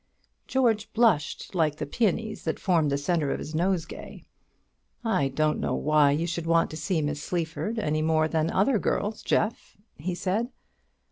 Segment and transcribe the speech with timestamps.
[0.47, 4.23] George blushed like the peonies that formed the centre of his nosegay.
[5.05, 8.79] "I don't know why you should want to see Miss Sleaford any more than other
[8.79, 10.49] girls, Jeff," he said.